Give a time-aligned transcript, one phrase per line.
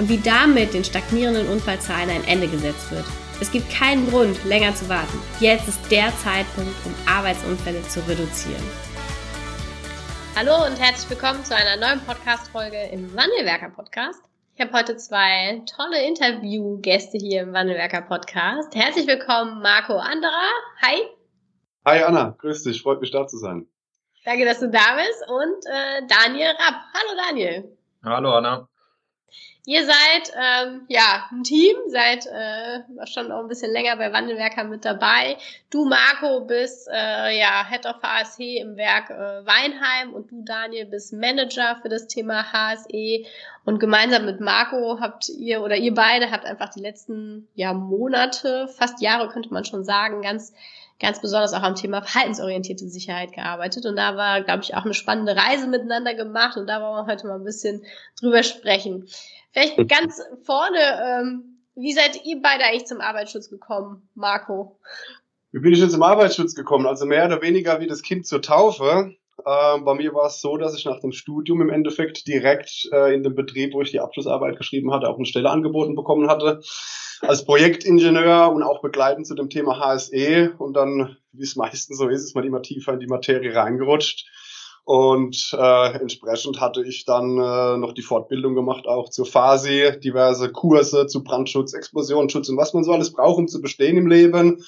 [0.00, 3.04] und wie damit den stagnierenden Unfallzahlen ein Ende gesetzt wird.
[3.38, 5.20] Es gibt keinen Grund, länger zu warten.
[5.40, 8.64] Jetzt ist der Zeitpunkt, um Arbeitsunfälle zu reduzieren.
[10.34, 14.22] Hallo und herzlich willkommen zu einer neuen Podcast-Folge im Wandelwerker-Podcast.
[14.54, 18.74] Ich habe heute zwei tolle Interviewgäste hier im Wandelwerker-Podcast.
[18.74, 20.50] Herzlich willkommen, Marco Anderer.
[20.80, 21.02] Hi.
[21.84, 23.66] Hi Anna, grüß dich, freut mich da zu sein.
[24.24, 25.24] Danke, dass du da bist.
[25.28, 26.84] Und äh, Daniel Rapp.
[26.94, 27.76] Hallo Daniel.
[28.02, 28.69] Hallo Anna.
[29.66, 34.64] Ihr seid ähm, ja ein Team, seid äh, schon auch ein bisschen länger bei Wandelwerker
[34.64, 35.36] mit dabei.
[35.70, 40.86] Du, Marco, bist äh, ja Head of HSE im Werk äh, Weinheim und du, Daniel,
[40.86, 43.26] bist Manager für das Thema HSE.
[43.66, 48.66] Und gemeinsam mit Marco habt ihr oder ihr beide habt einfach die letzten ja, Monate,
[48.68, 50.54] fast Jahre könnte man schon sagen, ganz
[51.00, 53.86] ganz besonders auch am Thema verhaltensorientierte Sicherheit gearbeitet.
[53.86, 56.56] Und da war, glaube ich, auch eine spannende Reise miteinander gemacht.
[56.56, 57.82] Und da wollen wir heute mal ein bisschen
[58.20, 59.08] drüber sprechen.
[59.52, 64.78] Vielleicht ganz vorne, ähm, wie seid ihr beide eigentlich zum Arbeitsschutz gekommen, Marco?
[65.52, 66.86] Wie bin ich denn zum Arbeitsschutz gekommen?
[66.86, 69.16] Also mehr oder weniger wie das Kind zur Taufe.
[69.46, 73.14] Ähm, bei mir war es so, dass ich nach dem Studium im Endeffekt direkt äh,
[73.14, 76.60] in dem Betrieb, wo ich die Abschlussarbeit geschrieben hatte, auch eine Stelle angeboten bekommen hatte.
[77.22, 80.52] Als Projektingenieur und auch begleitend zu dem Thema HSE.
[80.58, 84.26] Und dann, wie es meistens so ist, ist man immer tiefer in die Materie reingerutscht
[84.84, 90.50] und äh, entsprechend hatte ich dann äh, noch die Fortbildung gemacht, auch zur FASI, diverse
[90.50, 94.64] Kurse zu Brandschutz, Explosionsschutz und was man so alles braucht, um zu bestehen im Leben.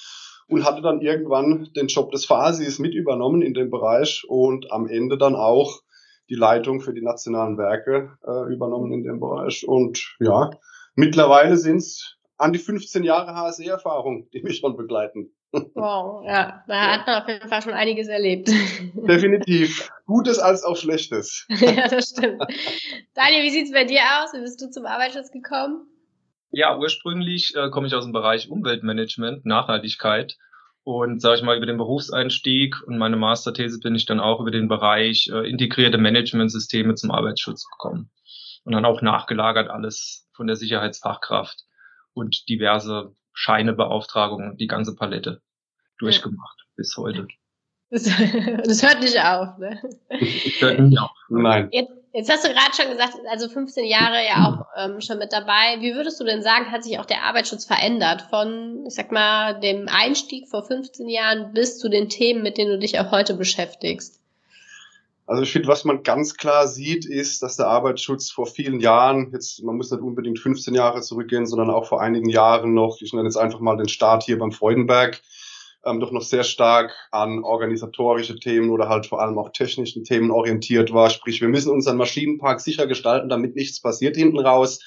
[0.53, 4.87] Und hatte dann irgendwann den Job des FASIs mit übernommen in dem Bereich und am
[4.87, 5.81] Ende dann auch
[6.29, 9.67] die Leitung für die nationalen Werke äh, übernommen in dem Bereich.
[9.67, 10.51] Und ja,
[10.95, 15.33] mittlerweile sind es an die 15 Jahre HSE-Erfahrung, die mich schon begleiten.
[15.53, 18.49] Wow, ja, da hat man auf jeden Fall schon einiges erlebt.
[18.95, 19.91] Definitiv.
[20.07, 21.47] Gutes als auch Schlechtes.
[21.49, 22.43] ja, das stimmt.
[23.15, 24.33] Daniel, wie sieht's bei dir aus?
[24.33, 25.87] Wie bist du zum Arbeitsschutz gekommen?
[26.53, 30.37] Ja, ursprünglich äh, komme ich aus dem Bereich Umweltmanagement, Nachhaltigkeit.
[30.85, 34.51] Und sage ich mal, über den Berufseinstieg und meine Masterthese bin ich dann auch über
[34.51, 38.11] den Bereich äh, integrierte Managementsysteme zum Arbeitsschutz gekommen.
[38.65, 41.65] Und dann auch nachgelagert alles von der Sicherheitsfachkraft
[42.13, 45.41] und diverse Scheine, Beauftragungen, die ganze Palette
[45.99, 46.67] durchgemacht ja.
[46.77, 47.29] bis heute.
[47.91, 48.03] Das,
[48.65, 49.81] das, hört nicht auf, ne?
[50.11, 51.11] Das hört nicht auf.
[51.29, 51.69] Nein.
[51.73, 55.33] Jetzt, jetzt hast du gerade schon gesagt, also 15 Jahre ja auch ähm, schon mit
[55.33, 55.81] dabei.
[55.81, 58.27] Wie würdest du denn sagen, hat sich auch der Arbeitsschutz verändert?
[58.31, 62.73] Von, ich sag mal, dem Einstieg vor 15 Jahren bis zu den Themen, mit denen
[62.73, 64.19] du dich auch heute beschäftigst?
[65.27, 69.31] Also ich finde, was man ganz klar sieht, ist, dass der Arbeitsschutz vor vielen Jahren,
[69.33, 73.13] jetzt man muss nicht unbedingt 15 Jahre zurückgehen, sondern auch vor einigen Jahren noch, ich
[73.13, 75.23] nenne jetzt einfach mal den Start hier beim Freudenberg,
[75.85, 80.31] ähm, doch noch sehr stark an organisatorische Themen oder halt vor allem auch technischen Themen
[80.31, 81.11] orientiert war.
[81.11, 84.81] Sprich, wir müssen unseren Maschinenpark sicher gestalten, damit nichts passiert hinten raus.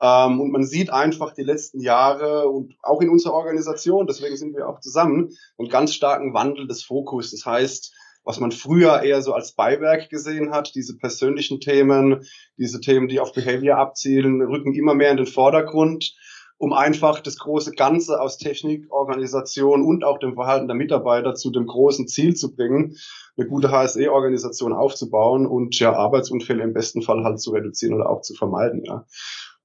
[0.00, 4.56] Ähm, und man sieht einfach die letzten Jahre und auch in unserer Organisation, deswegen sind
[4.56, 7.32] wir auch zusammen, einen ganz starken Wandel des Fokus.
[7.32, 12.24] Das heißt, was man früher eher so als Beiwerk gesehen hat, diese persönlichen Themen,
[12.56, 16.14] diese Themen, die auf Behavior abzielen, rücken immer mehr in den Vordergrund,
[16.60, 21.50] um einfach das große Ganze aus Technik, Organisation und auch dem Verhalten der Mitarbeiter zu
[21.50, 22.96] dem großen Ziel zu bringen,
[23.38, 28.20] eine gute HSE-Organisation aufzubauen und ja Arbeitsunfälle im besten Fall halt zu reduzieren oder auch
[28.20, 28.84] zu vermeiden.
[28.84, 29.06] Ja.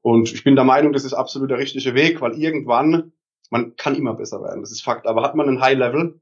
[0.02, 3.12] Und ich bin der Meinung, das ist absolut der richtige Weg, weil irgendwann
[3.50, 4.62] man kann immer besser werden.
[4.62, 5.06] Das ist Fakt.
[5.06, 6.22] Aber hat man ein High Level,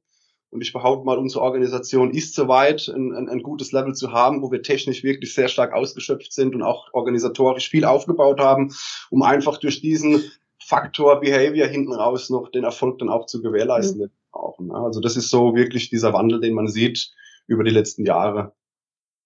[0.50, 4.42] und ich behaupte mal, unsere Organisation ist soweit, ein, ein, ein gutes Level zu haben,
[4.42, 8.74] wo wir technisch wirklich sehr stark ausgeschöpft sind und auch organisatorisch viel aufgebaut haben,
[9.10, 10.24] um einfach durch diesen
[10.66, 14.02] Faktor Behavior hinten raus noch den Erfolg dann auch zu gewährleisten.
[14.02, 14.12] Mhm.
[14.32, 14.74] Auch, ne?
[14.74, 17.12] Also das ist so wirklich dieser Wandel, den man sieht
[17.48, 18.54] über die letzten Jahre.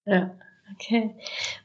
[0.05, 0.35] Ja.
[0.73, 1.15] Okay.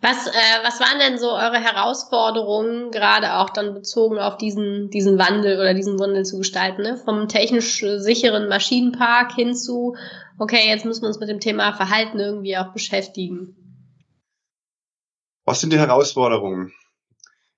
[0.01, 5.19] Was, äh, was waren denn so eure Herausforderungen, gerade auch dann bezogen auf diesen, diesen
[5.19, 6.97] Wandel oder diesen Wandel zu gestalten, ne?
[6.97, 9.97] Vom technisch sicheren Maschinenpark hin zu,
[10.39, 13.57] okay, jetzt müssen wir uns mit dem Thema Verhalten irgendwie auch beschäftigen.
[15.45, 16.73] Was sind die Herausforderungen?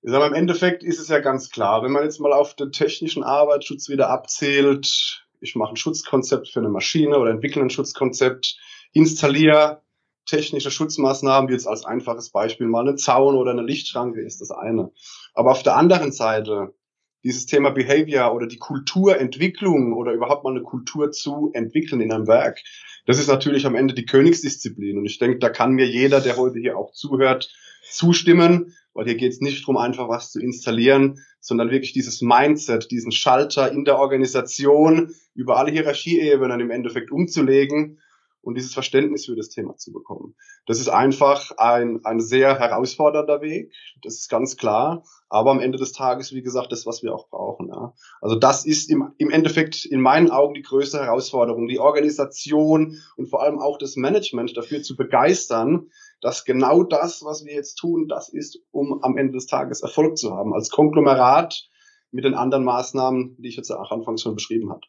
[0.05, 2.71] Ich sage, im Endeffekt ist es ja ganz klar, wenn man jetzt mal auf den
[2.71, 8.55] technischen Arbeitsschutz wieder abzählt, ich mache ein Schutzkonzept für eine Maschine oder entwickle ein Schutzkonzept,
[8.93, 9.81] installiere
[10.27, 14.51] technische Schutzmaßnahmen, wie jetzt als einfaches Beispiel mal eine Zaun oder eine Lichtschranke ist das
[14.51, 14.91] eine.
[15.33, 16.75] Aber auf der anderen Seite
[17.23, 22.27] dieses Thema Behavior oder die Kulturentwicklung oder überhaupt mal eine Kultur zu entwickeln in einem
[22.27, 22.59] Werk,
[23.07, 24.99] das ist natürlich am Ende die Königsdisziplin.
[24.99, 27.51] Und ich denke, da kann mir jeder, der heute hier auch zuhört,
[27.89, 32.89] zustimmen, weil hier geht es nicht darum, einfach was zu installieren, sondern wirklich dieses Mindset,
[32.89, 37.99] diesen Schalter in der Organisation über alle Hierarchieebenen im Endeffekt umzulegen
[38.41, 40.35] und dieses Verständnis für das Thema zu bekommen.
[40.65, 45.77] Das ist einfach ein, ein sehr herausfordernder Weg, das ist ganz klar, aber am Ende
[45.77, 47.69] des Tages, wie gesagt, das, was wir auch brauchen.
[47.69, 47.93] Ja.
[48.21, 53.27] Also das ist im, im Endeffekt in meinen Augen die größte Herausforderung, die Organisation und
[53.27, 55.89] vor allem auch das Management dafür zu begeistern,
[56.21, 60.17] dass genau das, was wir jetzt tun, das ist, um am Ende des Tages Erfolg
[60.17, 61.67] zu haben, als Konglomerat
[62.11, 64.87] mit den anderen Maßnahmen, die ich jetzt auch anfangs schon beschrieben hatte.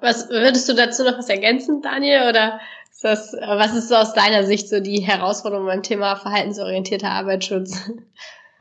[0.00, 2.28] Was würdest du dazu noch was ergänzen, Daniel?
[2.28, 2.60] Oder
[2.90, 7.90] ist das, was ist so aus deiner Sicht so die Herausforderung beim Thema verhaltensorientierter Arbeitsschutz?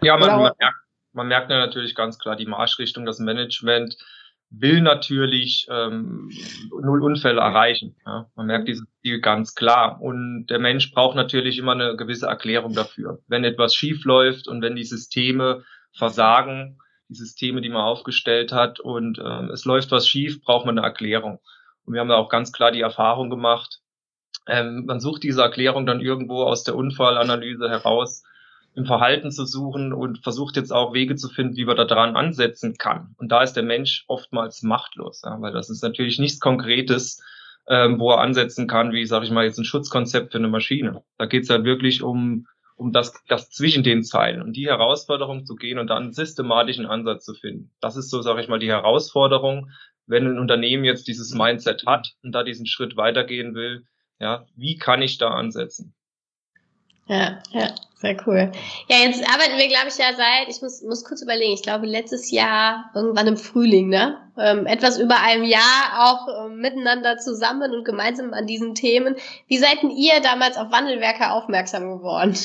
[0.02, 0.78] Ja, man, man, merkt,
[1.14, 3.98] man merkt ja natürlich ganz klar die Marschrichtung, das Management
[4.56, 6.30] will natürlich ähm,
[6.70, 7.96] null Unfälle erreichen.
[8.06, 8.30] Ja?
[8.36, 10.00] Man merkt dieses Ziel ganz klar.
[10.02, 13.20] Und der Mensch braucht natürlich immer eine gewisse Erklärung dafür.
[13.28, 16.80] Wenn etwas schief läuft und wenn die Systeme versagen,
[17.10, 20.88] die Systeme, die man aufgestellt hat und ähm, es läuft was schief, braucht man eine
[20.88, 21.40] Erklärung.
[21.86, 23.82] Und wir haben da auch ganz klar die Erfahrung gemacht,
[24.48, 28.24] ähm, man sucht diese Erklärung dann irgendwo aus der Unfallanalyse heraus
[28.76, 32.16] im Verhalten zu suchen und versucht jetzt auch Wege zu finden, wie man da dran
[32.16, 33.16] ansetzen kann.
[33.18, 37.22] Und da ist der Mensch oftmals machtlos, ja, weil das ist natürlich nichts Konkretes,
[37.68, 41.04] ähm, wo er ansetzen kann, wie, sage ich mal, jetzt ein Schutzkonzept für eine Maschine.
[41.18, 45.46] Da geht es halt wirklich um um das, das zwischen den Zeilen und die Herausforderung
[45.46, 47.72] zu gehen und dann einen systematischen Ansatz zu finden.
[47.80, 49.70] Das ist so, sage ich mal, die Herausforderung,
[50.06, 53.86] wenn ein Unternehmen jetzt dieses Mindset hat und da diesen Schritt weitergehen will,
[54.20, 55.94] ja, wie kann ich da ansetzen?
[57.08, 58.52] Ja, ja, sehr cool.
[58.88, 61.86] Ja, jetzt arbeiten wir, glaube ich, ja seit, ich muss, muss kurz überlegen, ich glaube
[61.86, 64.18] letztes Jahr irgendwann im Frühling, ne?
[64.38, 65.62] Ähm, etwas über einem Jahr
[66.00, 69.16] auch ähm, miteinander zusammen und gemeinsam an diesen Themen.
[69.48, 72.38] Wie seid denn ihr damals auf Wandelwerker aufmerksam geworden?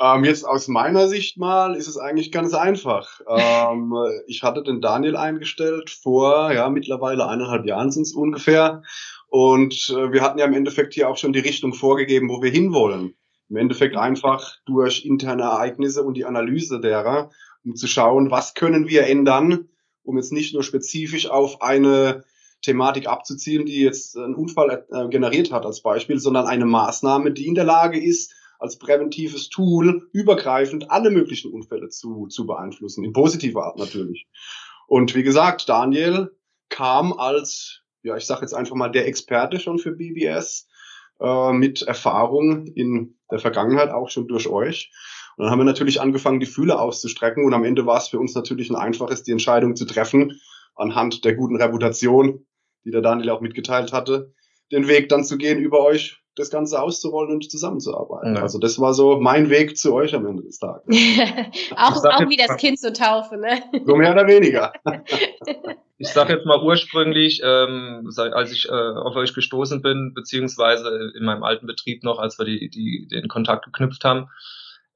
[0.00, 3.20] Ähm, jetzt aus meiner Sicht mal ist es eigentlich ganz einfach.
[3.28, 3.94] Ähm,
[4.26, 8.82] ich hatte den Daniel eingestellt vor, ja, mittlerweile eineinhalb Jahren sind es ungefähr.
[9.28, 12.50] Und äh, wir hatten ja im Endeffekt hier auch schon die Richtung vorgegeben, wo wir
[12.50, 13.14] hinwollen.
[13.50, 17.30] Im Endeffekt einfach durch interne Ereignisse und die Analyse derer,
[17.64, 19.68] um zu schauen, was können wir ändern,
[20.02, 22.24] um jetzt nicht nur spezifisch auf eine
[22.62, 27.46] Thematik abzuzielen, die jetzt einen Unfall äh, generiert hat als Beispiel, sondern eine Maßnahme, die
[27.46, 33.12] in der Lage ist, als präventives Tool übergreifend alle möglichen Unfälle zu, zu beeinflussen, in
[33.12, 34.28] positiver Art natürlich.
[34.86, 36.36] Und wie gesagt, Daniel
[36.68, 40.68] kam als, ja, ich sage jetzt einfach mal, der Experte schon für BBS
[41.20, 44.92] äh, mit Erfahrung in der Vergangenheit auch schon durch euch.
[45.36, 48.18] Und dann haben wir natürlich angefangen, die Fühler auszustrecken und am Ende war es für
[48.18, 50.40] uns natürlich ein einfaches, die Entscheidung zu treffen,
[50.74, 52.46] anhand der guten Reputation,
[52.84, 54.34] die der Daniel auch mitgeteilt hatte,
[54.72, 58.36] den Weg dann zu gehen über euch das Ganze auszurollen und zusammenzuarbeiten.
[58.36, 58.42] Ja.
[58.42, 60.84] Also das war so mein Weg zu euch am Ende des Tages.
[61.76, 63.62] auch auch wie das Kind zur Taufe, ne?
[63.84, 64.72] So mehr oder weniger.
[65.98, 71.24] ich sage jetzt mal ursprünglich, ähm, als ich äh, auf euch gestoßen bin, beziehungsweise in
[71.24, 74.28] meinem alten Betrieb noch, als wir die, die, den Kontakt geknüpft haben,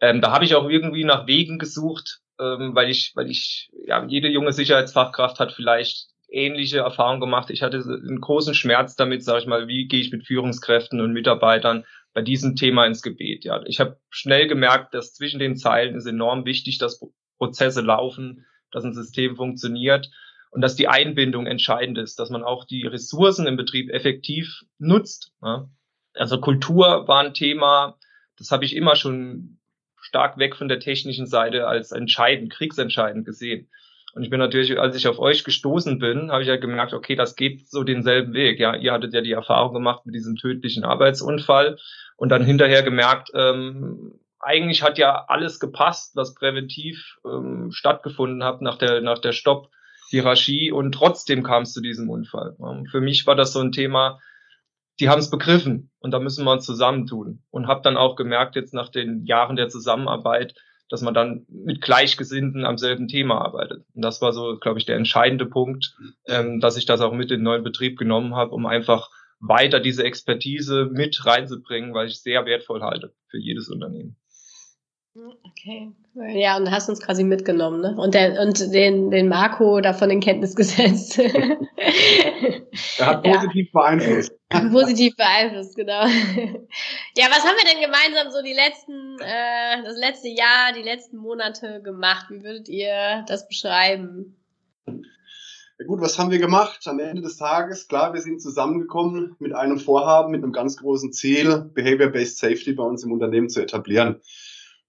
[0.00, 4.04] ähm, da habe ich auch irgendwie nach Wegen gesucht, ähm, weil ich, weil ich, ja,
[4.06, 7.50] jede junge Sicherheitsfachkraft hat vielleicht ähnliche Erfahrungen gemacht.
[7.50, 11.12] Ich hatte einen großen Schmerz damit, sage ich mal, wie gehe ich mit Führungskräften und
[11.12, 13.44] Mitarbeitern bei diesem Thema ins Gebet.
[13.44, 17.00] Ja, ich habe schnell gemerkt, dass zwischen den Zeilen ist enorm wichtig, dass
[17.38, 20.10] Prozesse laufen, dass ein System funktioniert
[20.50, 25.32] und dass die Einbindung entscheidend ist, dass man auch die Ressourcen im Betrieb effektiv nutzt.
[25.42, 25.68] Ja.
[26.14, 27.98] Also Kultur war ein Thema,
[28.38, 29.58] das habe ich immer schon
[30.00, 33.68] stark weg von der technischen Seite als entscheidend, kriegsentscheidend gesehen.
[34.14, 37.16] Und ich bin natürlich, als ich auf euch gestoßen bin, habe ich ja gemerkt, okay,
[37.16, 38.60] das geht so denselben Weg.
[38.60, 41.78] Ja, ihr hattet ja die Erfahrung gemacht mit diesem tödlichen Arbeitsunfall
[42.16, 48.60] und dann hinterher gemerkt, ähm, eigentlich hat ja alles gepasst, was präventiv ähm, stattgefunden hat
[48.60, 52.56] nach der nach der Stopp-Hierarchie und trotzdem kam es zu diesem Unfall.
[52.90, 54.20] Für mich war das so ein Thema,
[55.00, 58.54] die haben es begriffen und da müssen wir uns zusammentun und habe dann auch gemerkt
[58.54, 60.54] jetzt nach den Jahren der Zusammenarbeit,
[60.90, 63.84] dass man dann mit Gleichgesinnten am selben Thema arbeitet.
[63.94, 67.30] Und das war so, glaube ich, der entscheidende Punkt, ähm, dass ich das auch mit
[67.30, 69.10] in den neuen Betrieb genommen habe, um einfach
[69.40, 74.16] weiter diese Expertise mit reinzubringen, weil ich sehr wertvoll halte für jedes Unternehmen.
[75.44, 75.92] Okay.
[76.34, 77.94] Ja, und hast uns quasi mitgenommen, ne?
[77.96, 81.18] Und, der, und den, den Marco davon in Kenntnis gesetzt.
[82.98, 83.80] er hat positiv ja.
[83.80, 84.32] beeinflusst.
[84.72, 86.04] Positiv beeinflusst, genau.
[87.16, 91.16] Ja, was haben wir denn gemeinsam so die letzten, äh, das letzte Jahr, die letzten
[91.16, 92.26] Monate gemacht?
[92.30, 94.36] Wie würdet ihr das beschreiben?
[94.86, 96.86] Ja gut, was haben wir gemacht?
[96.86, 101.12] Am Ende des Tages, klar, wir sind zusammengekommen mit einem Vorhaben, mit einem ganz großen
[101.12, 104.20] Ziel, Behavior-Based Safety bei uns im Unternehmen zu etablieren.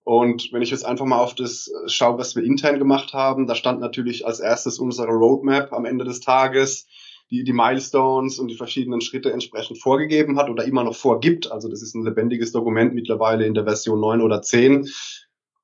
[0.06, 3.48] Und wenn ich jetzt einfach mal auf das äh, schaue, was wir intern gemacht haben,
[3.48, 6.86] da stand natürlich als erstes unsere Roadmap am Ende des Tages,
[7.32, 11.52] die die Milestones und die verschiedenen Schritte entsprechend vorgegeben hat oder immer noch vorgibt.
[11.52, 14.88] Also das ist ein lebendiges Dokument mittlerweile in der Version 9 oder 10.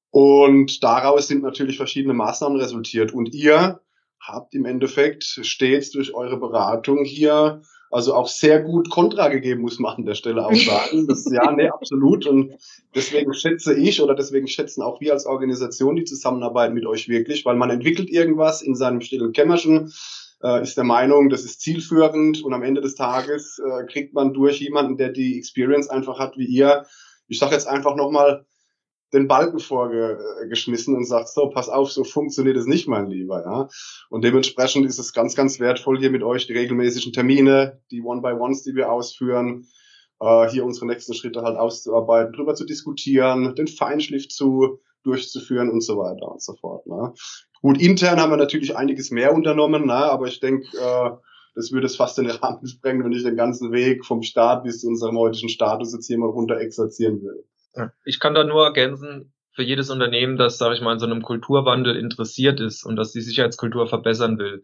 [0.09, 3.13] Und daraus sind natürlich verschiedene Maßnahmen resultiert.
[3.13, 3.81] Und ihr
[4.19, 9.77] habt im Endeffekt stets durch eure Beratung hier also auch sehr gut Kontra gegeben, muss
[9.77, 11.07] man an der Stelle auch sagen.
[11.07, 12.25] Das, ja, nee, absolut.
[12.25, 12.53] Und
[12.95, 17.45] deswegen schätze ich oder deswegen schätzen auch wir als Organisation die Zusammenarbeit mit euch wirklich,
[17.45, 19.93] weil man entwickelt irgendwas in seinem stillen Kämmerchen,
[20.43, 24.33] äh, ist der Meinung, das ist zielführend und am Ende des Tages äh, kriegt man
[24.33, 26.85] durch jemanden, der die Experience einfach hat wie ihr,
[27.27, 28.45] ich sage jetzt einfach nochmal,
[29.13, 33.67] den Balken vorgeschmissen und sagt, so, pass auf, so funktioniert es nicht, mein Lieber, ja.
[34.09, 38.63] Und dementsprechend ist es ganz, ganz wertvoll, hier mit euch die regelmäßigen Termine, die One-by-Ones,
[38.63, 39.67] die wir ausführen,
[40.21, 45.81] äh, hier unsere nächsten Schritte halt auszuarbeiten, drüber zu diskutieren, den Feinschliff zu durchzuführen und
[45.81, 46.85] so weiter und so fort.
[46.87, 47.13] Ne?
[47.61, 49.93] Gut, intern haben wir natürlich einiges mehr unternommen, ne?
[49.93, 51.11] aber ich denke, äh,
[51.55, 54.81] das würde es fast den Rahmen sprengen, wenn ich den ganzen Weg vom Start bis
[54.81, 57.43] zu unserem heutigen Status jetzt hier mal runter exerzieren würde.
[58.05, 61.21] Ich kann da nur ergänzen, für jedes Unternehmen, das, sage ich mal, in so einem
[61.21, 64.63] Kulturwandel interessiert ist und das die Sicherheitskultur verbessern will.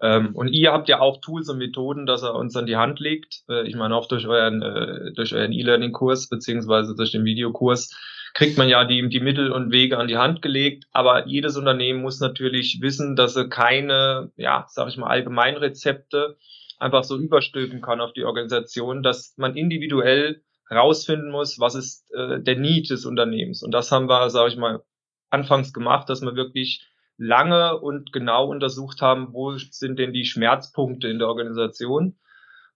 [0.00, 3.00] Ähm, und ihr habt ja auch Tools und Methoden, dass er uns an die Hand
[3.00, 3.42] legt.
[3.48, 7.96] Äh, ich meine, auch durch euren, äh, durch euren E-Learning-Kurs beziehungsweise durch den Videokurs
[8.38, 10.84] kriegt man ja die, die Mittel und Wege an die Hand gelegt.
[10.92, 16.36] Aber jedes Unternehmen muss natürlich wissen, dass er keine, ja, sage ich mal, Allgemeinrezepte
[16.78, 22.40] einfach so überstülpen kann auf die Organisation, dass man individuell rausfinden muss, was ist äh,
[22.40, 23.64] der Need des Unternehmens.
[23.64, 24.84] Und das haben wir, sage ich mal,
[25.30, 31.08] anfangs gemacht, dass wir wirklich lange und genau untersucht haben, wo sind denn die Schmerzpunkte
[31.08, 32.16] in der Organisation,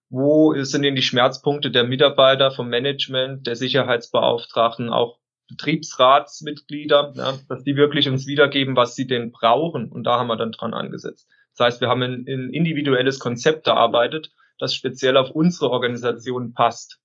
[0.09, 5.22] wo sind denn die Schmerzpunkte der Mitarbeiter, vom Management, der Sicherheitsbeauftragten, auch
[5.55, 9.91] Betriebsratsmitglieder, ja, dass die wirklich uns wiedergeben, was sie denn brauchen.
[9.91, 11.27] Und da haben wir dann dran angesetzt.
[11.55, 16.99] Das heißt, wir haben ein, ein individuelles Konzept erarbeitet, das speziell auf unsere Organisation passt.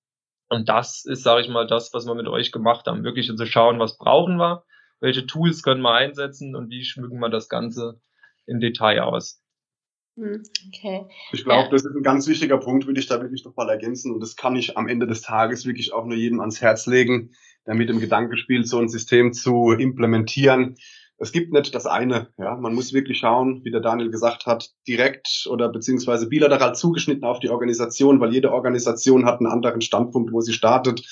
[0.49, 3.05] Und das ist, sage ich mal, das, was wir mit euch gemacht haben.
[3.05, 4.65] Wirklich zu schauen, was brauchen wir,
[5.01, 8.01] welche Tools können wir einsetzen und wie schmücken wir das Ganze
[8.47, 9.43] im Detail aus.
[10.17, 11.07] Hm, okay.
[11.33, 11.71] Ich glaube, ja.
[11.71, 14.13] das ist ein ganz wichtiger Punkt, würde ich da wirklich noch mal ergänzen.
[14.13, 17.35] Und das kann ich am Ende des Tages wirklich auch nur jedem ans Herz legen,
[17.75, 20.77] mit dem Gedanken spielt, so ein System zu implementieren
[21.19, 22.29] es gibt nicht das eine.
[22.39, 27.25] Ja, man muss wirklich schauen, wie der Daniel gesagt hat, direkt oder beziehungsweise bilateral zugeschnitten
[27.25, 31.05] auf die Organisation, weil jede Organisation hat einen anderen Standpunkt, wo sie startet.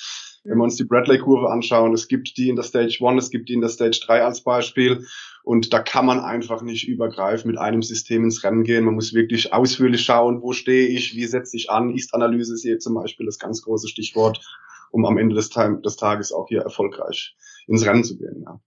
[0.45, 3.49] Wenn wir uns die Bradley-Kurve anschauen, es gibt die in der Stage 1, es gibt
[3.49, 5.05] die in der Stage 3 als Beispiel.
[5.43, 8.85] Und da kann man einfach nicht übergreifend mit einem System ins Rennen gehen.
[8.85, 11.93] Man muss wirklich ausführlich schauen, wo stehe ich, wie setze ich an.
[11.93, 14.39] Ist-Analyse ist hier zum Beispiel das ganz große Stichwort,
[14.91, 17.35] um am Ende des, des Tages auch hier erfolgreich
[17.67, 18.43] ins Rennen zu gehen.
[18.45, 18.59] Ja.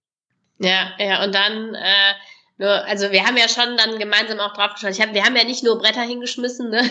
[0.63, 2.15] Ja, ja, und dann, äh,
[2.61, 4.91] nur, also wir haben ja schon dann gemeinsam auch drauf geschaut.
[4.91, 6.83] Ich hab, wir haben ja nicht nur Bretter hingeschmissen, ne?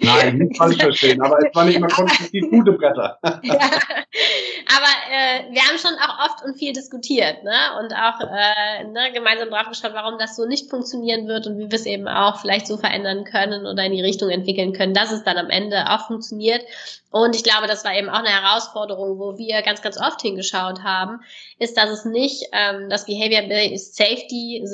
[0.00, 3.18] Nein, nicht falsch verstehen, aber es waren nicht immer konstruktiv gute Bretter.
[3.42, 7.54] ja, aber äh, wir haben schon auch oft und viel diskutiert, ne?
[7.80, 11.70] Und auch äh, ne, gemeinsam drauf geschaut, warum das so nicht funktionieren wird und wie
[11.70, 15.12] wir es eben auch vielleicht so verändern können oder in die Richtung entwickeln können, dass
[15.12, 16.62] es dann am Ende auch funktioniert.
[17.10, 20.82] Und ich glaube, das war eben auch eine Herausforderung, wo wir ganz, ganz oft hingeschaut
[20.82, 21.20] haben,
[21.60, 23.96] ist, dass es nicht ähm, das Behavior-Based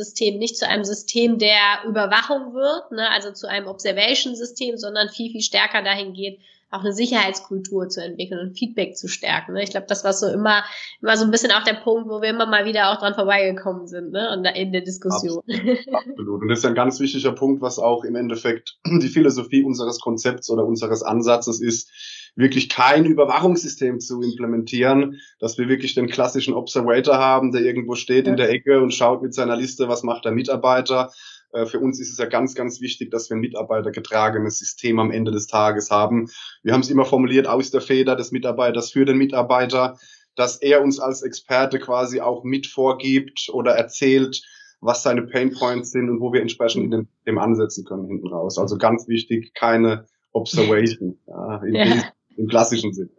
[0.01, 3.09] Safety-System nicht zu einem System der Überwachung wird, ne?
[3.11, 6.41] also zu einem Observation-System, sondern viel, viel stärker dahin geht,
[6.71, 9.55] auch eine Sicherheitskultur zu entwickeln und Feedback zu stärken.
[9.55, 9.63] Ne?
[9.63, 10.63] Ich glaube, das war so immer,
[11.03, 13.89] immer so ein bisschen auch der Punkt, wo wir immer mal wieder auch dran vorbeigekommen
[13.89, 14.31] sind, ne?
[14.33, 15.43] Und in der Diskussion.
[15.49, 15.79] Absolut.
[15.93, 16.43] Absolut.
[16.43, 20.49] Und das ist ein ganz wichtiger Punkt, was auch im Endeffekt die Philosophie unseres Konzepts
[20.51, 21.91] oder unseres Ansatzes ist,
[22.37, 28.27] wirklich kein Überwachungssystem zu implementieren, dass wir wirklich den klassischen Observator haben, der irgendwo steht
[28.27, 28.31] ja.
[28.31, 31.11] in der Ecke und schaut mit seiner Liste, was macht der Mitarbeiter,
[31.67, 35.31] für uns ist es ja ganz, ganz wichtig, dass wir ein mitarbeitergetragenes System am Ende
[35.31, 36.29] des Tages haben.
[36.63, 39.99] Wir haben es immer formuliert aus der Feder des Mitarbeiters für den Mitarbeiter,
[40.37, 44.43] dass er uns als Experte quasi auch mit vorgibt oder erzählt,
[44.81, 48.29] was seine Pain Points sind und wo wir entsprechend in dem, dem ansetzen können hinten
[48.29, 48.59] raus.
[48.59, 52.13] Also ganz wichtig, keine Observation ja, in ja.
[52.37, 53.11] Im klassischen Sinn.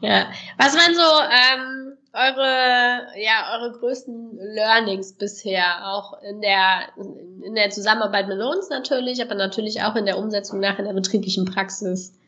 [0.00, 5.86] Ja, was man so ähm, eure, ja, eure größten Learnings bisher?
[5.86, 6.88] Auch in der,
[7.44, 10.92] in der Zusammenarbeit mit uns natürlich, aber natürlich auch in der Umsetzung nach in der
[10.92, 12.18] betrieblichen Praxis.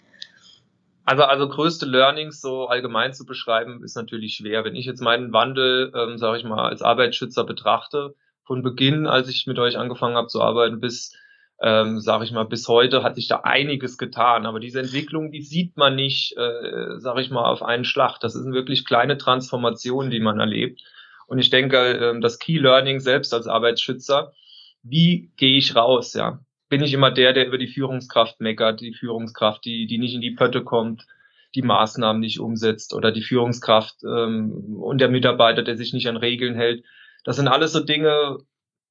[1.05, 4.64] Also, also größte Learnings so allgemein zu beschreiben, ist natürlich schwer.
[4.64, 9.28] Wenn ich jetzt meinen Wandel, ähm, sage ich mal, als Arbeitsschützer betrachte, von Beginn, als
[9.28, 11.14] ich mit euch angefangen habe zu arbeiten, bis
[11.61, 14.47] ähm, sage ich mal, bis heute hat sich da einiges getan.
[14.47, 18.19] Aber diese Entwicklung, die sieht man nicht, äh, sage ich mal, auf einen Schlag.
[18.21, 20.83] Das sind wirklich kleine Transformationen, die man erlebt.
[21.27, 24.33] Und ich denke, äh, das Key Learning selbst als Arbeitsschützer,
[24.83, 26.41] wie gehe ich raus, ja?
[26.69, 30.21] Bin ich immer der, der über die Führungskraft meckert, die Führungskraft, die, die nicht in
[30.21, 31.07] die Pötte kommt,
[31.55, 36.17] die Maßnahmen nicht umsetzt oder die Führungskraft ähm, und der Mitarbeiter, der sich nicht an
[36.17, 36.85] Regeln hält.
[37.25, 38.39] Das sind alles so Dinge,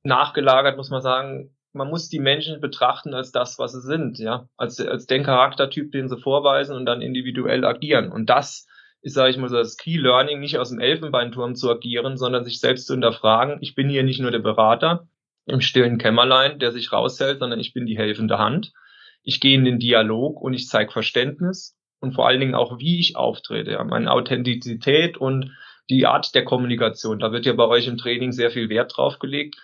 [0.03, 4.47] nachgelagert, muss man sagen, man muss die Menschen betrachten als das, was sie sind, ja,
[4.57, 8.11] als, als den Charaktertyp, den sie vorweisen und dann individuell agieren.
[8.11, 8.67] Und das
[9.01, 12.43] ist, sage ich mal, so das Key Learning, nicht aus dem Elfenbeinturm zu agieren, sondern
[12.43, 13.57] sich selbst zu hinterfragen.
[13.61, 15.07] Ich bin hier nicht nur der Berater
[15.45, 18.73] im stillen Kämmerlein, der sich raushält, sondern ich bin die helfende Hand.
[19.21, 22.99] Ich gehe in den Dialog und ich zeige Verständnis und vor allen Dingen auch, wie
[22.99, 25.51] ich auftrete, ja, meine Authentizität und
[25.89, 27.19] die Art der Kommunikation.
[27.19, 29.55] Da wird ja bei euch im Training sehr viel Wert drauf gelegt.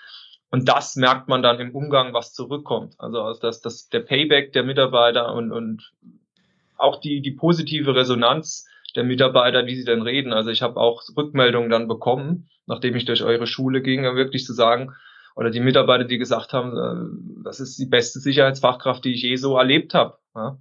[0.51, 2.96] Und das merkt man dann im Umgang, was zurückkommt.
[3.00, 5.93] Also dass das, der Payback der Mitarbeiter und, und
[6.77, 10.34] auch die, die positive Resonanz der Mitarbeiter, wie sie dann reden.
[10.34, 14.53] Also ich habe auch Rückmeldungen dann bekommen, nachdem ich durch eure Schule ging, wirklich zu
[14.53, 14.93] sagen,
[15.36, 19.38] oder die Mitarbeiter, die gesagt haben, äh, das ist die beste Sicherheitsfachkraft, die ich je
[19.38, 20.17] so erlebt habe.
[20.36, 20.58] Ja?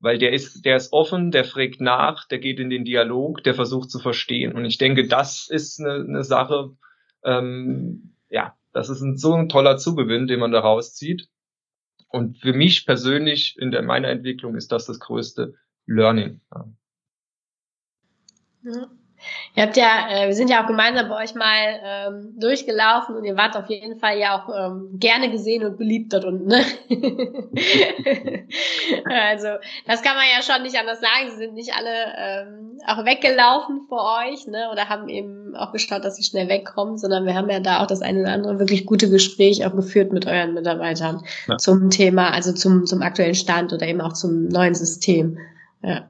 [0.00, 3.54] Weil der ist, der ist offen, der fragt nach, der geht in den Dialog, der
[3.54, 4.54] versucht zu verstehen.
[4.54, 6.70] Und ich denke, das ist eine, eine Sache,
[7.22, 11.28] ähm, ja, das ist ein, so ein toller Zugewinn, den man da rauszieht.
[12.08, 15.54] Und für mich persönlich in der, meiner Entwicklung ist das das größte
[15.86, 16.40] Learning.
[16.54, 16.68] Ja.
[19.54, 23.24] Ihr habt ja, äh, wir sind ja auch gemeinsam bei euch mal ähm, durchgelaufen und
[23.24, 26.46] ihr wart auf jeden Fall ja auch ähm, gerne gesehen und beliebt dort unten.
[26.46, 26.64] Ne?
[29.04, 29.48] also
[29.86, 31.30] das kann man ja schon nicht anders sagen.
[31.30, 34.70] Sie sind nicht alle ähm, auch weggelaufen vor euch, ne?
[34.70, 37.86] Oder haben eben auch geschaut, dass sie schnell wegkommen, sondern wir haben ja da auch
[37.86, 41.58] das eine oder andere wirklich gute Gespräch auch geführt mit euren Mitarbeitern ja.
[41.58, 45.38] zum Thema, also zum zum aktuellen Stand oder eben auch zum neuen System.
[45.82, 46.08] Ja.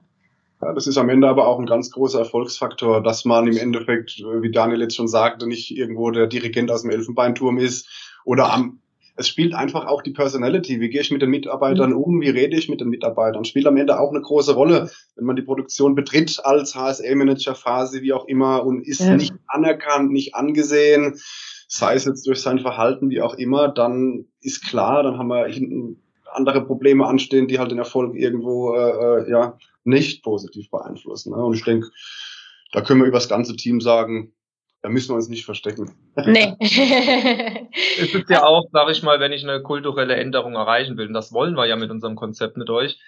[0.61, 4.19] Ja, das ist am Ende aber auch ein ganz großer Erfolgsfaktor, dass man im Endeffekt,
[4.19, 7.89] wie Daniel jetzt schon sagte, nicht irgendwo der Dirigent aus dem Elfenbeinturm ist
[8.25, 8.81] oder am
[9.19, 10.81] es spielt einfach auch die Personality.
[10.81, 12.21] Wie gehe ich mit den Mitarbeitern um?
[12.21, 13.45] Wie rede ich mit den Mitarbeitern?
[13.45, 18.01] Spielt am Ende auch eine große Rolle, wenn man die Produktion betritt als HSL-Manager, Phase,
[18.03, 19.17] wie auch immer, und ist ja.
[19.17, 21.19] nicht anerkannt, nicht angesehen,
[21.67, 25.47] sei es jetzt durch sein Verhalten, wie auch immer, dann ist klar, dann haben wir
[25.47, 26.01] hinten
[26.33, 31.33] andere Probleme anstehen, die halt den Erfolg irgendwo äh, äh ja nicht positiv beeinflussen.
[31.33, 31.43] Ne?
[31.43, 31.89] Und ich denke,
[32.73, 34.33] da können wir über das ganze Team sagen,
[34.83, 35.93] da müssen wir uns nicht verstecken.
[36.27, 36.55] Nee.
[36.61, 41.15] es ist ja auch, sage ich mal, wenn ich eine kulturelle Änderung erreichen will, und
[41.15, 42.99] das wollen wir ja mit unserem Konzept mit euch,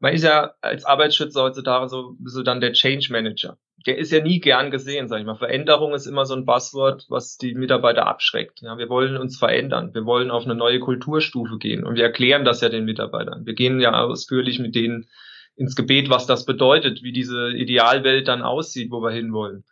[0.00, 3.56] man ist ja als Arbeitsschützer heutzutage so bisschen dann der Change Manager.
[3.86, 5.34] Der ist ja nie gern gesehen, sag ich mal.
[5.34, 8.62] Veränderung ist immer so ein Buzzword, was die Mitarbeiter abschreckt.
[8.62, 9.92] Ja, wir wollen uns verändern.
[9.92, 11.84] Wir wollen auf eine neue Kulturstufe gehen.
[11.84, 13.44] Und wir erklären das ja den Mitarbeitern.
[13.44, 15.08] Wir gehen ja ausführlich mit denen
[15.56, 19.64] ins Gebet, was das bedeutet, wie diese Idealwelt dann aussieht, wo wir hinwollen.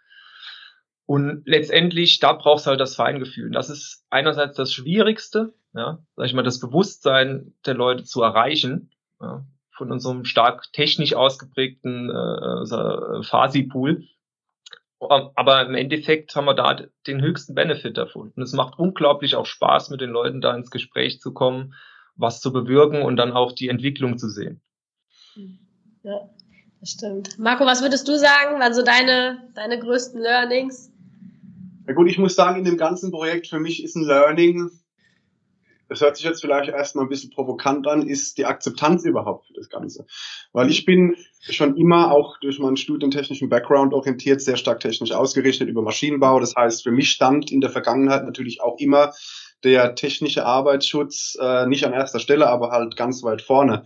[1.06, 3.50] Und letztendlich, da brauchst du halt das Feingefühl.
[3.50, 8.90] Das ist einerseits das Schwierigste, ja, sag ich mal, das Bewusstsein der Leute zu erreichen,
[9.20, 14.04] ja, von unserem stark technisch ausgeprägten äh, Fasi-Pool.
[15.00, 16.76] Aber im Endeffekt haben wir da
[17.08, 18.32] den höchsten Benefit davon.
[18.36, 21.74] Und es macht unglaublich auch Spaß, mit den Leuten da ins Gespräch zu kommen,
[22.14, 24.60] was zu bewirken und dann auch die Entwicklung zu sehen.
[25.34, 25.58] Mhm.
[26.04, 26.30] Ja,
[26.80, 27.38] das stimmt.
[27.38, 30.92] Marco, was würdest du sagen, waren so deine, deine größten Learnings?
[31.86, 34.70] Ja gut, ich muss sagen, in dem ganzen Projekt für mich ist ein Learning,
[35.92, 39.52] das hört sich jetzt vielleicht erstmal ein bisschen provokant an, ist die Akzeptanz überhaupt für
[39.52, 40.06] das Ganze.
[40.52, 45.68] Weil ich bin schon immer auch durch meinen studientechnischen Background orientiert, sehr stark technisch ausgerichtet
[45.68, 46.40] über Maschinenbau.
[46.40, 49.12] Das heißt, für mich stand in der Vergangenheit natürlich auch immer
[49.64, 53.84] der technische Arbeitsschutz äh, nicht an erster Stelle, aber halt ganz weit vorne.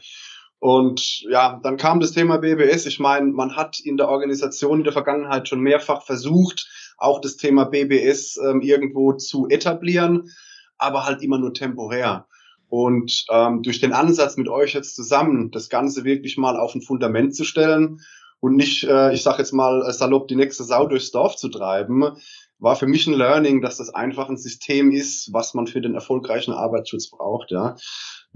[0.59, 2.87] Und ja, dann kam das Thema BBS.
[2.87, 7.37] Ich meine, man hat in der Organisation in der Vergangenheit schon mehrfach versucht, auch das
[7.37, 10.31] Thema BBS ähm, irgendwo zu etablieren,
[10.79, 12.27] aber halt immer nur temporär.
[12.69, 16.83] Und ähm, durch den Ansatz mit euch jetzt zusammen, das Ganze wirklich mal auf ein
[16.83, 18.01] Fundament zu stellen
[18.41, 22.17] und nicht, äh, ich sage jetzt mal salopp, die nächste Sau durchs Dorf zu treiben,
[22.59, 25.95] war für mich ein Learning, dass das einfach ein System ist, was man für den
[25.95, 27.51] erfolgreichen Arbeitsschutz braucht.
[27.51, 27.77] Ja.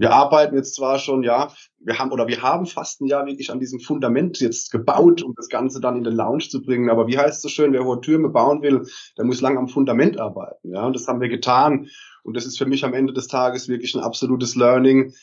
[0.01, 3.51] Wir arbeiten jetzt zwar schon, ja, wir haben oder wir haben fast ein Jahr wirklich
[3.51, 6.89] an diesem Fundament jetzt gebaut, um das Ganze dann in den Lounge zu bringen.
[6.89, 9.67] Aber wie heißt es so schön, wer hohe Türme bauen will, der muss lang am
[9.67, 10.73] Fundament arbeiten.
[10.73, 11.87] Ja, und das haben wir getan.
[12.23, 15.13] Und das ist für mich am Ende des Tages wirklich ein absolutes Learning,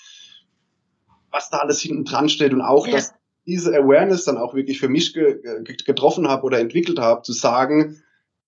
[1.33, 2.93] was da alles hinten dran steht und auch, ja.
[2.93, 3.15] dass
[3.47, 5.41] diese Awareness dann auch wirklich für mich ge
[5.87, 8.01] getroffen habe oder entwickelt habe, zu sagen,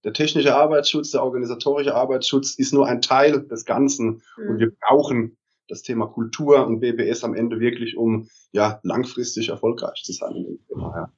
[0.05, 4.49] der technische Arbeitsschutz, der organisatorische Arbeitsschutz ist nur ein Teil des Ganzen mhm.
[4.49, 5.37] und wir brauchen
[5.71, 10.45] das Thema Kultur und BBS am Ende wirklich, um ja langfristig erfolgreich zu sein in
[10.45, 10.93] dem Thema.
[10.95, 11.13] Ja.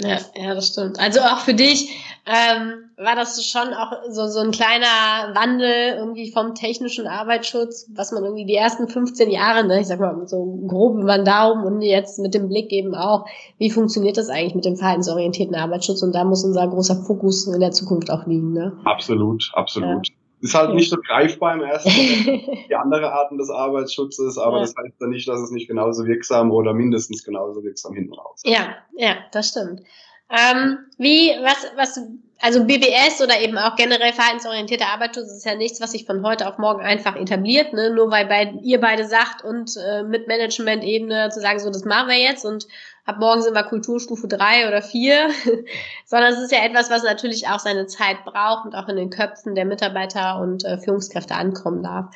[0.00, 1.00] Ja, ja, das stimmt.
[1.00, 1.90] Also auch für dich
[2.24, 4.86] ähm, war das schon auch so, so ein kleiner
[5.34, 9.98] Wandel irgendwie vom technischen Arbeitsschutz, was man irgendwie die ersten 15 Jahre, ne, ich sag
[9.98, 13.24] mal so grob über den Daumen und jetzt mit dem Blick eben auch,
[13.58, 17.58] wie funktioniert das eigentlich mit dem verhaltensorientierten Arbeitsschutz und da muss unser großer Fokus in
[17.58, 18.52] der Zukunft auch liegen.
[18.52, 18.78] Ne?
[18.84, 20.06] Absolut, absolut.
[20.06, 20.14] Ja.
[20.40, 24.62] Ist halt nicht so greifbar im ersten die andere Arten des Arbeitsschutzes, aber ja.
[24.62, 28.42] das heißt dann nicht, dass es nicht genauso wirksam oder mindestens genauso wirksam hinten raus.
[28.44, 29.82] Ja, ja, das stimmt.
[30.30, 32.00] Ähm, wie, was, was,
[32.40, 36.46] also BBS oder eben auch generell verhaltensorientierter Arbeitsschutz ist ja nichts, was sich von heute
[36.46, 37.90] auf morgen einfach etabliert, ne?
[37.90, 42.08] Nur weil bei, ihr beide sagt und äh, mit Management-Ebene zu sagen, so das machen
[42.08, 42.66] wir jetzt und
[43.06, 45.30] ab morgen sind wir Kulturstufe drei oder vier,
[46.04, 49.10] sondern es ist ja etwas, was natürlich auch seine Zeit braucht und auch in den
[49.10, 52.14] Köpfen der Mitarbeiter und äh, Führungskräfte ankommen darf.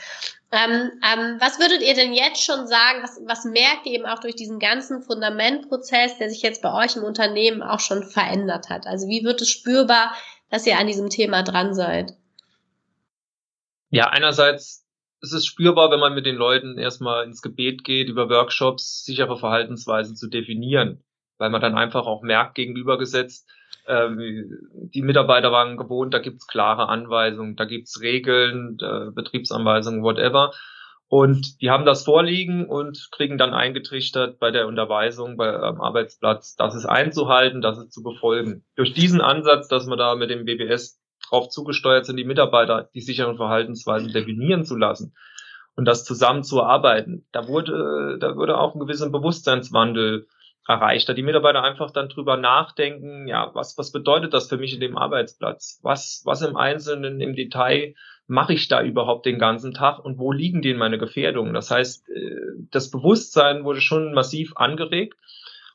[0.52, 4.20] Ähm, ähm, was würdet ihr denn jetzt schon sagen, was, was merkt ihr eben auch
[4.20, 8.86] durch diesen ganzen Fundamentprozess, der sich jetzt bei euch im Unternehmen auch schon verändert hat?
[8.86, 10.14] Also wie wird es spürbar,
[10.50, 12.12] dass ihr an diesem Thema dran seid?
[13.88, 14.82] Ja, einerseits
[15.22, 19.38] es ist spürbar, wenn man mit den Leuten erstmal ins Gebet geht, über Workshops sichere
[19.38, 21.02] Verhaltensweisen zu definieren,
[21.38, 23.48] weil man dann einfach auch merkt, gegenübergesetzt,
[24.08, 30.52] die Mitarbeiter waren gewohnt, da gibt's klare Anweisungen, da gibt's Regeln, äh, Betriebsanweisungen, whatever.
[31.08, 36.56] Und die haben das vorliegen und kriegen dann eingetrichtert bei der Unterweisung bei, am Arbeitsplatz,
[36.56, 38.64] das ist einzuhalten, das ist zu befolgen.
[38.76, 40.98] Durch diesen Ansatz, dass man da mit dem BBS
[41.30, 45.14] darauf zugesteuert sind, die Mitarbeiter die sicheren Verhaltensweisen definieren zu lassen
[45.76, 47.26] und das zusammen zu erarbeiten.
[47.32, 50.26] Da wurde, da wurde auch ein gewisser Bewusstseinswandel
[50.66, 54.74] erreicht, da die Mitarbeiter einfach dann drüber nachdenken, ja, was, was bedeutet das für mich
[54.74, 55.80] in dem Arbeitsplatz?
[55.82, 57.94] Was, was im Einzelnen, im Detail
[58.28, 61.54] mache ich da überhaupt den ganzen Tag und wo liegen denn meine Gefährdungen?
[61.54, 62.36] Das heißt, äh,
[62.70, 65.16] das Bewusstsein wurde schon massiv angeregt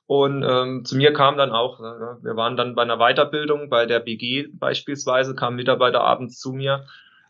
[0.08, 3.86] und ähm, zu mir kam dann auch, äh, wir waren dann bei einer Weiterbildung, bei
[3.86, 6.86] der BG beispielsweise, kam ein Mitarbeiter abends zu mir,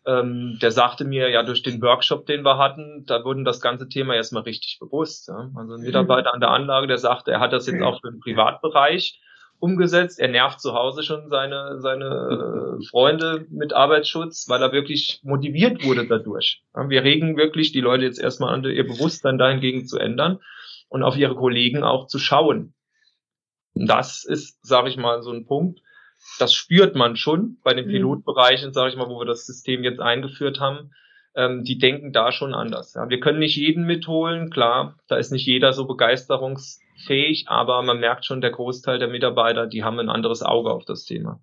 [0.07, 3.89] ähm, der sagte mir, ja, durch den Workshop, den wir hatten, da wurden das ganze
[3.89, 5.27] Thema erstmal richtig bewusst.
[5.27, 5.51] Ja.
[5.55, 8.21] Also ein Mitarbeiter an der Anlage, der sagte, er hat das jetzt auch für den
[8.21, 9.21] Privatbereich
[9.59, 10.19] umgesetzt.
[10.19, 15.83] Er nervt zu Hause schon seine, seine äh, Freunde mit Arbeitsschutz, weil er wirklich motiviert
[15.83, 16.63] wurde dadurch.
[16.73, 20.39] Ja, wir regen wirklich die Leute jetzt erstmal an, ihr Bewusstsein dahingegen zu ändern
[20.87, 22.73] und auf ihre Kollegen auch zu schauen.
[23.73, 25.81] Und das ist, sage ich mal, so ein Punkt,
[26.39, 27.91] das spürt man schon bei den mhm.
[27.91, 30.91] Pilotbereichen, sage ich mal, wo wir das System jetzt eingeführt haben.
[31.35, 32.95] Ähm, die denken da schon anders.
[32.95, 33.09] Ja.
[33.09, 38.25] Wir können nicht jeden mitholen, klar, da ist nicht jeder so begeisterungsfähig, aber man merkt
[38.25, 41.39] schon, der Großteil der Mitarbeiter, die haben ein anderes Auge auf das Thema.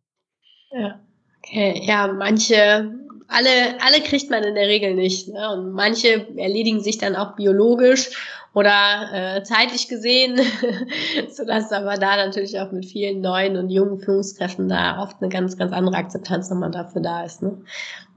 [0.73, 1.01] Ja,
[1.39, 1.81] okay.
[1.85, 2.91] ja, manche
[3.29, 5.29] alle, alle kriegt man in der Regel nicht.
[5.29, 5.53] Ne?
[5.53, 8.11] Und manche erledigen sich dann auch biologisch
[8.55, 10.41] oder äh, zeitlich gesehen,
[11.31, 15.57] sodass aber da natürlich auch mit vielen neuen und jungen Führungskräften da oft eine ganz,
[15.57, 17.43] ganz andere Akzeptanz nochmal dafür da ist.
[17.43, 17.59] Ne?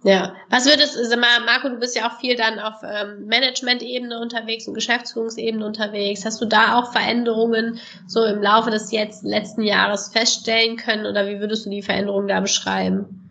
[0.03, 3.25] Ja, was würdest du, sag mal, Marco, du bist ja auch viel dann auf ähm,
[3.25, 6.23] Management-Ebene unterwegs und Geschäftsführungsebene unterwegs.
[6.23, 11.27] Hast du da auch Veränderungen so im Laufe des jetzt letzten Jahres feststellen können oder
[11.27, 13.26] wie würdest du die Veränderungen da beschreiben?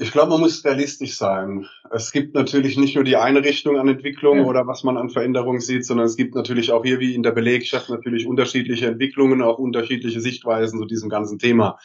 [0.00, 1.66] Ich glaube, man muss realistisch sein.
[1.90, 4.44] Es gibt natürlich nicht nur die eine Richtung an Entwicklung ja.
[4.44, 7.32] oder was man an Veränderungen sieht, sondern es gibt natürlich auch hier wie in der
[7.32, 11.78] Belegschaft natürlich unterschiedliche Entwicklungen, auch unterschiedliche Sichtweisen zu diesem ganzen Thema.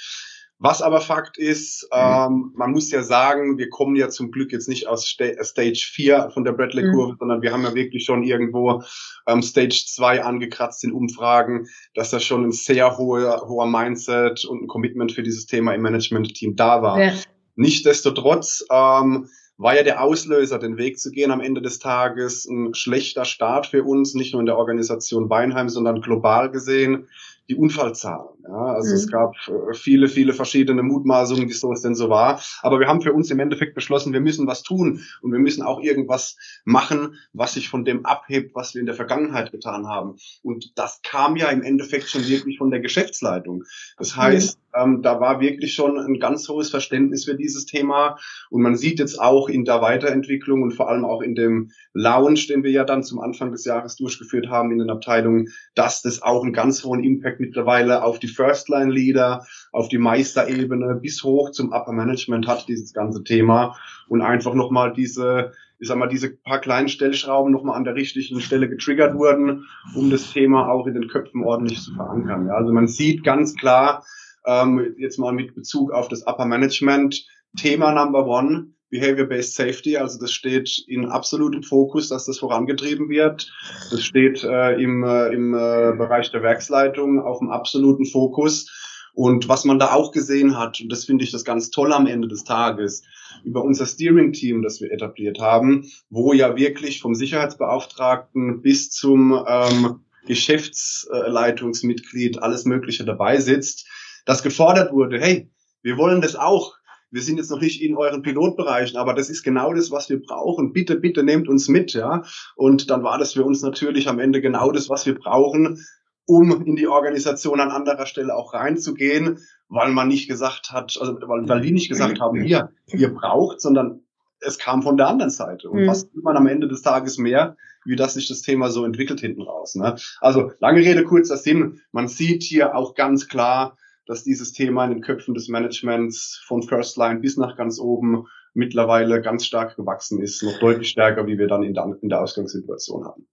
[0.60, 2.00] Was aber Fakt ist, mhm.
[2.00, 5.86] ähm, man muss ja sagen, wir kommen ja zum Glück jetzt nicht aus St Stage
[5.92, 7.18] 4 von der Bradley-Kurve, mhm.
[7.20, 8.82] sondern wir haben ja wirklich schon irgendwo
[9.28, 14.64] ähm, Stage 2 angekratzt in Umfragen, dass da schon ein sehr hoher, hoher Mindset und
[14.64, 17.04] ein Commitment für dieses Thema im Management-Team da war.
[17.04, 17.12] Ja.
[17.56, 22.74] Nichtsdestotrotz ähm, war ja der Auslöser, den Weg zu gehen am Ende des Tages, ein
[22.74, 27.08] schlechter Start für uns, nicht nur in der Organisation Weinheim, sondern global gesehen,
[27.48, 28.35] die Unfallzahlen.
[28.48, 28.96] Ja, also mhm.
[28.96, 32.42] es gab äh, viele, viele verschiedene Mutmaßungen, wieso es denn so war.
[32.62, 35.64] Aber wir haben für uns im Endeffekt beschlossen, wir müssen was tun und wir müssen
[35.64, 40.18] auch irgendwas machen, was sich von dem abhebt, was wir in der Vergangenheit getan haben.
[40.44, 43.64] Und das kam ja im Endeffekt schon wirklich von der Geschäftsleitung.
[43.98, 44.82] Das heißt, mhm.
[44.82, 48.18] ähm, da war wirklich schon ein ganz hohes Verständnis für dieses Thema.
[48.50, 52.46] Und man sieht jetzt auch in der Weiterentwicklung und vor allem auch in dem Lounge,
[52.48, 56.22] den wir ja dann zum Anfang des Jahres durchgeführt haben in den Abteilungen, dass das
[56.22, 61.72] auch einen ganz hohen Impact mittlerweile auf die First-Line-Leader, auf die Meisterebene bis hoch zum
[61.72, 63.76] Upper Management hat, dieses ganze Thema.
[64.08, 68.42] Und einfach nochmal diese, ich sag mal, diese paar kleinen Stellschrauben nochmal an der richtigen
[68.42, 72.48] Stelle getriggert wurden, um das Thema auch in den Köpfen ordentlich zu verankern.
[72.48, 74.04] Ja, also man sieht ganz klar,
[74.46, 77.26] ähm, jetzt mal mit Bezug auf das Upper Management,
[77.58, 83.52] Thema Number One, Behavior-Based Safety, also das steht in absolutem Fokus, dass das vorangetrieben wird.
[83.92, 88.72] Das steht äh, im, äh, im äh, Bereich der Werksleitung auf dem absoluten Fokus.
[89.14, 92.06] Und was man da auch gesehen hat, und das finde ich das ganz toll am
[92.06, 93.04] Ende des Tages,
[93.44, 100.02] über unser Steering-Team, das wir etabliert haben, wo ja wirklich vom Sicherheitsbeauftragten bis zum ähm,
[100.28, 103.88] Geschäftsleitungsmitglied alles Mögliche dabei sitzt,
[104.26, 105.50] dass gefordert wurde, hey,
[105.82, 106.76] wir wollen das auch
[107.16, 110.22] wir sind jetzt noch nicht in euren Pilotbereichen, aber das ist genau das, was wir
[110.22, 110.74] brauchen.
[110.74, 112.24] Bitte, bitte nehmt uns mit, ja.
[112.58, 115.82] Und dann war das für uns natürlich am Ende genau das, was wir brauchen,
[116.26, 121.18] um in die Organisation an anderer Stelle auch reinzugehen, weil man nicht gesagt hat, also
[121.22, 124.02] weil, weil die nicht gesagt haben, hier, ihr braucht, sondern
[124.42, 125.70] es kam von der anderen Seite.
[125.70, 125.88] Und mhm.
[125.88, 129.22] was tut man am Ende des Tages mehr, wie das sich das Thema so entwickelt
[129.22, 129.76] hinten raus.
[129.76, 129.96] Ne?
[130.20, 131.80] Also lange Rede, kurzer Sinn.
[131.94, 136.64] Man sieht hier auch ganz klar, dass dieses Thema in den Köpfen des Managements von
[136.64, 141.38] First Line bis nach ganz oben mittlerweile ganz stark gewachsen ist, noch deutlich stärker, wie
[141.38, 143.28] wir dann in der, in der Ausgangssituation haben.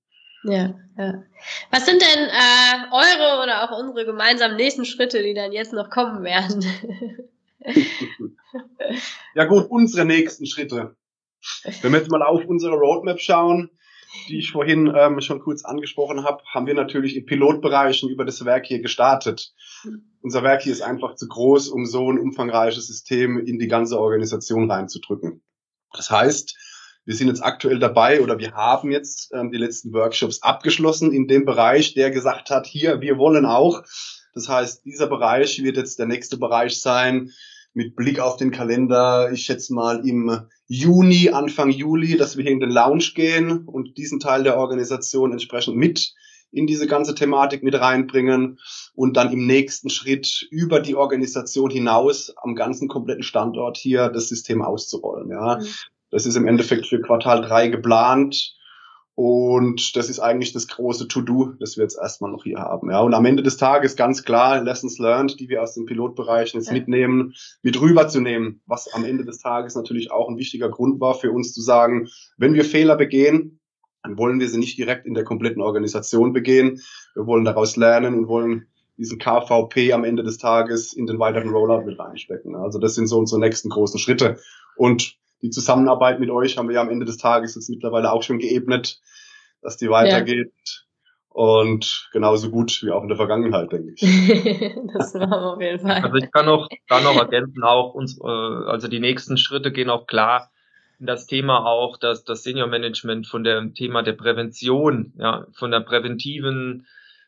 [0.44, 1.22] Ja, ja.
[1.70, 5.88] Was sind denn äh, eure oder auch unsere gemeinsamen nächsten Schritte, die dann jetzt noch
[5.88, 6.64] kommen werden?
[9.34, 10.96] ja gut, unsere nächsten Schritte.
[11.80, 13.70] Wenn wir jetzt mal auf unsere Roadmap schauen,
[14.28, 18.44] die ich vorhin ähm, schon kurz angesprochen habe, haben wir natürlich in Pilotbereichen über das
[18.44, 19.52] Werk hier gestartet.
[20.20, 23.98] Unser Werk hier ist einfach zu groß, um so ein umfangreiches System in die ganze
[23.98, 25.42] Organisation reinzudrücken.
[25.92, 26.56] Das heißt,
[27.04, 31.26] wir sind jetzt aktuell dabei oder wir haben jetzt ähm, die letzten Workshops abgeschlossen in
[31.26, 33.82] dem Bereich, der gesagt hat, hier, wir wollen auch.
[34.34, 37.32] Das heißt, dieser Bereich wird jetzt der nächste Bereich sein,
[37.74, 42.52] mit Blick auf den Kalender, ich schätze mal im Juni, Anfang Juli, dass wir hier
[42.52, 46.14] in den Lounge gehen und diesen Teil der Organisation entsprechend mit
[46.50, 48.58] in diese ganze Thematik mit reinbringen
[48.94, 54.28] und dann im nächsten Schritt über die Organisation hinaus am ganzen kompletten Standort hier das
[54.28, 55.30] System auszurollen.
[55.30, 55.66] Ja, mhm.
[56.10, 58.54] das ist im Endeffekt für Quartal drei geplant
[59.14, 62.90] und das ist eigentlich das große To-Do, das wir jetzt erstmal noch hier haben.
[62.90, 66.58] Ja, und am Ende des Tages ganz klar Lessons learned, die wir aus den Pilotbereichen
[66.58, 66.72] jetzt ja.
[66.72, 71.30] mitnehmen, mit rüberzunehmen, was am Ende des Tages natürlich auch ein wichtiger Grund war für
[71.30, 73.60] uns zu sagen, wenn wir Fehler begehen,
[74.02, 76.80] dann wollen wir sie nicht direkt in der kompletten Organisation begehen.
[77.14, 81.50] Wir wollen daraus lernen und wollen diesen KVP am Ende des Tages in den weiteren
[81.50, 82.56] Rollout mit reinstecken.
[82.56, 84.38] Also das sind so unsere nächsten großen Schritte.
[84.76, 88.22] Und die Zusammenarbeit mit euch haben wir ja am Ende des Tages jetzt mittlerweile auch
[88.22, 89.00] schon geebnet,
[89.60, 90.52] dass die weitergeht.
[90.54, 90.72] Ja.
[91.28, 94.00] Und genauso gut wie auch in der Vergangenheit, denke ich.
[94.94, 96.02] das machen wir auf jeden Fall.
[96.02, 99.88] Also ich kann auch da noch ergänzen, auch uns, äh, also die nächsten Schritte gehen
[99.88, 100.50] auch klar
[101.00, 105.70] in das Thema auch, dass das Senior Management von dem Thema der Prävention, ja, von
[105.70, 106.86] der präventiven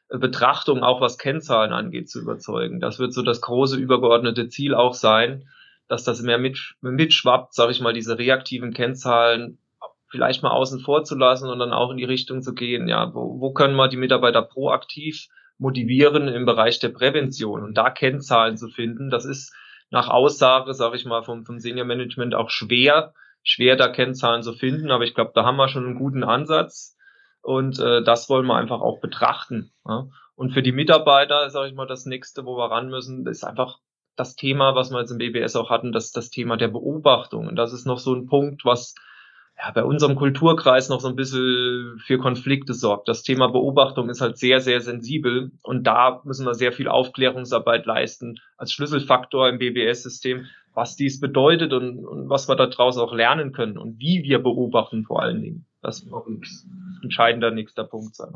[0.08, 2.78] Betrachtung, auch was Kennzahlen angeht, zu überzeugen.
[2.78, 5.48] Das wird so das große übergeordnete Ziel auch sein
[5.88, 9.58] dass das mehr mit, mitschwappt, sage ich mal, diese reaktiven Kennzahlen
[10.08, 13.12] vielleicht mal außen vor zu lassen und dann auch in die Richtung zu gehen, ja,
[13.14, 18.56] wo, wo können wir die Mitarbeiter proaktiv motivieren im Bereich der Prävention und da Kennzahlen
[18.56, 19.52] zu finden, das ist
[19.90, 24.52] nach Aussage, sage ich mal, vom, vom Senior Management auch schwer, schwer da Kennzahlen zu
[24.52, 26.96] finden, aber ich glaube, da haben wir schon einen guten Ansatz
[27.42, 29.72] und äh, das wollen wir einfach auch betrachten.
[29.86, 30.08] Ja.
[30.36, 33.78] Und für die Mitarbeiter, sage ich mal, das nächste, wo wir ran müssen, ist einfach
[34.16, 37.48] das Thema, was wir jetzt im BBS auch hatten, das, das Thema der Beobachtung.
[37.48, 38.94] Und das ist noch so ein Punkt, was
[39.56, 43.08] ja, bei unserem Kulturkreis noch so ein bisschen für Konflikte sorgt.
[43.08, 47.86] Das Thema Beobachtung ist halt sehr, sehr sensibel und da müssen wir sehr viel Aufklärungsarbeit
[47.86, 53.52] leisten als Schlüsselfaktor im BBS-System, was dies bedeutet und, und was wir daraus auch lernen
[53.52, 55.66] können und wie wir beobachten vor allen Dingen.
[55.82, 56.42] Das wird ein
[57.02, 58.34] entscheidender nächster Punkt sein.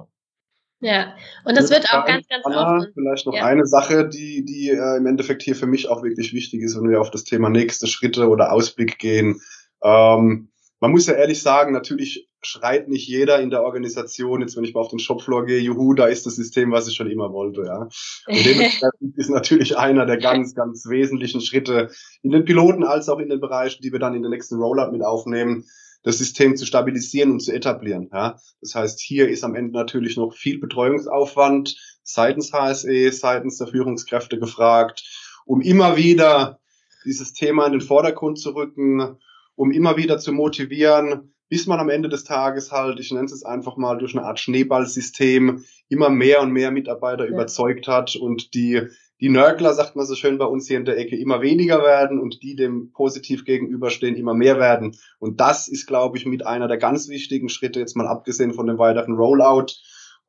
[0.81, 1.15] Ja,
[1.45, 2.89] und das wird auch ganz, ganz Anna, oft.
[2.95, 3.45] Vielleicht noch ja.
[3.45, 6.89] eine Sache, die, die äh, im Endeffekt hier für mich auch wirklich wichtig ist, wenn
[6.89, 9.41] wir auf das Thema nächste Schritte oder Ausblick gehen.
[9.83, 14.63] Ähm, man muss ja ehrlich sagen, natürlich schreit nicht jeder in der Organisation, jetzt wenn
[14.63, 17.33] ich mal auf den Shopfloor gehe, juhu, da ist das System, was ich schon immer
[17.33, 17.89] wollte, ja.
[18.29, 21.91] Und dementsprechend ist natürlich einer der ganz, ganz wesentlichen Schritte
[22.23, 24.93] in den Piloten als auch in den Bereichen, die wir dann in den nächsten Rollout
[24.93, 25.65] mit aufnehmen,
[26.03, 28.39] das System zu stabilisieren und zu etablieren, ja.
[28.61, 34.39] Das heißt, hier ist am Ende natürlich noch viel Betreuungsaufwand seitens HSE, seitens der Führungskräfte
[34.39, 35.05] gefragt,
[35.45, 36.61] um immer wieder
[37.05, 39.19] dieses Thema in den Vordergrund zu rücken,
[39.57, 43.45] um immer wieder zu motivieren, bis man am Ende des Tages halt, ich nenne es
[43.45, 47.31] einfach mal durch eine Art Schneeballsystem, immer mehr und mehr Mitarbeiter ja.
[47.31, 48.83] überzeugt hat und die,
[49.21, 52.21] die Nörgler, sagt man so schön bei uns hier in der Ecke, immer weniger werden
[52.21, 54.97] und die dem positiv gegenüberstehen, immer mehr werden.
[55.19, 58.67] Und das ist, glaube ich, mit einer der ganz wichtigen Schritte, jetzt mal abgesehen von
[58.67, 59.75] dem weiteren Rollout,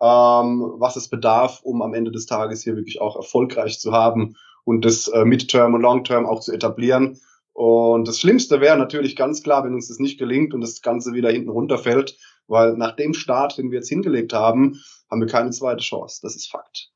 [0.02, 4.36] ähm, was es bedarf, um am Ende des Tages hier wirklich auch erfolgreich zu haben
[4.64, 7.20] und das äh, Midterm und Longterm auch zu etablieren.
[7.54, 11.14] Und das Schlimmste wäre natürlich ganz klar, wenn uns das nicht gelingt und das Ganze
[11.14, 15.52] wieder hinten runterfällt, weil nach dem Start, den wir jetzt hingelegt haben, haben wir keine
[15.52, 16.20] zweite Chance.
[16.24, 16.90] Das ist Fakt.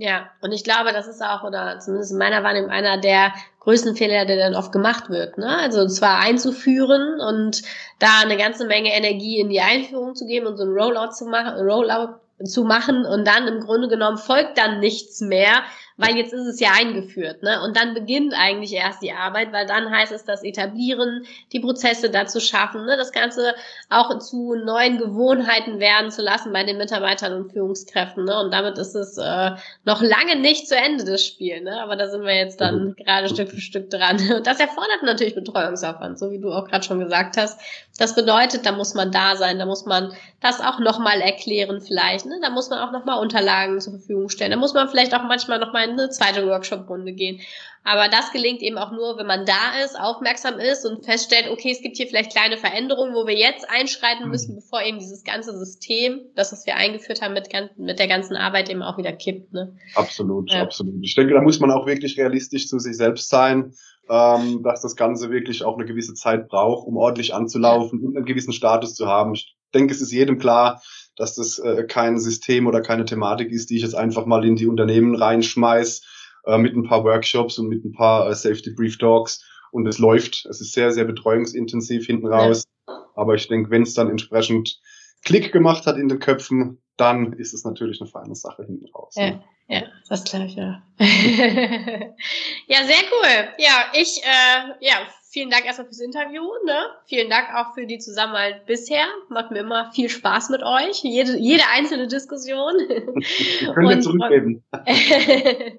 [0.00, 3.96] Ja, und ich glaube, das ist auch, oder zumindest in meiner Wahrnehmung, einer der größten
[3.96, 5.38] Fehler, der dann oft gemacht wird.
[5.38, 5.58] Ne?
[5.58, 7.62] Also zwar einzuführen und
[7.98, 11.26] da eine ganze Menge Energie in die Einführung zu geben und so ein Rollout zu
[11.26, 15.64] machen, Rollout zu machen und dann im Grunde genommen folgt dann nichts mehr,
[15.98, 17.60] weil jetzt ist es ja eingeführt, ne?
[17.62, 22.08] Und dann beginnt eigentlich erst die Arbeit, weil dann heißt es das Etablieren, die Prozesse
[22.08, 22.96] dazu schaffen, ne?
[22.96, 23.52] das Ganze
[23.90, 28.38] auch zu neuen Gewohnheiten werden zu lassen bei den Mitarbeitern und Führungskräften, ne?
[28.38, 29.50] Und damit ist es äh,
[29.84, 31.82] noch lange nicht zu Ende des Spiels, ne?
[31.82, 32.96] Aber da sind wir jetzt dann mhm.
[32.96, 34.18] gerade Stück für Stück dran.
[34.36, 37.60] Und das erfordert natürlich Betreuungsaufwand, so wie du auch gerade schon gesagt hast.
[37.98, 42.24] Das bedeutet, da muss man da sein, da muss man das auch nochmal erklären vielleicht,
[42.26, 42.38] ne?
[42.40, 44.52] Da muss man auch nochmal Unterlagen zur Verfügung stellen.
[44.52, 47.40] Da muss man vielleicht auch manchmal nochmal in eine zweite Workshop-Runde gehen.
[47.84, 51.70] Aber das gelingt eben auch nur, wenn man da ist, aufmerksam ist und feststellt, okay,
[51.70, 54.30] es gibt hier vielleicht kleine Veränderungen, wo wir jetzt einschreiten mhm.
[54.30, 57.48] müssen, bevor eben dieses ganze System, das, was wir eingeführt haben, mit,
[57.78, 59.52] mit der ganzen Arbeit eben auch wieder kippt.
[59.54, 59.74] Ne?
[59.94, 60.62] Absolut, ja.
[60.62, 60.96] absolut.
[61.02, 63.72] Ich denke, da muss man auch wirklich realistisch zu sich selbst sein.
[64.10, 68.24] Ähm, dass das Ganze wirklich auch eine gewisse Zeit braucht, um ordentlich anzulaufen und einen
[68.24, 69.34] gewissen Status zu haben.
[69.34, 70.80] Ich denke, es ist jedem klar,
[71.18, 74.56] dass das äh, kein System oder keine Thematik ist, die ich jetzt einfach mal in
[74.56, 76.02] die Unternehmen reinschmeiß
[76.46, 79.98] äh, mit ein paar Workshops und mit ein paar äh, Safety Brief Talks und es
[79.98, 80.46] läuft.
[80.46, 82.64] Es ist sehr, sehr betreuungsintensiv hinten raus.
[82.86, 83.04] Ja.
[83.14, 84.80] Aber ich denke, wenn es dann entsprechend
[85.24, 89.14] Klick gemacht hat in den Köpfen, dann ist es natürlich eine feine Sache hinten raus.
[89.16, 89.30] Ja.
[89.30, 89.44] Ne?
[89.70, 90.82] Ja, das glaube ich, ja.
[90.98, 93.48] ja, sehr cool.
[93.58, 96.42] Ja, ich, äh, ja, vielen Dank erstmal fürs Interview.
[96.64, 96.86] Ne?
[97.06, 99.04] Vielen Dank auch für die Zusammenarbeit bisher.
[99.28, 101.02] Macht mir immer viel Spaß mit euch.
[101.02, 102.74] Jede, jede einzelne Diskussion.
[103.74, 104.64] Können wir zurückgeben.